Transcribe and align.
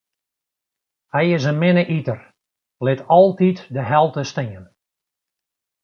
Hy 1.13 1.23
is 1.37 1.45
in 1.51 1.59
minne 1.61 1.83
iter, 1.97 2.21
lit 2.85 3.01
altyd 3.17 3.57
de 3.75 3.81
helte 3.91 4.23
stean. 4.31 4.65